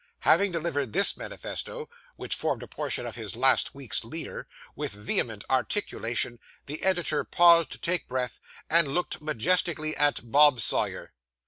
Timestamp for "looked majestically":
8.87-9.95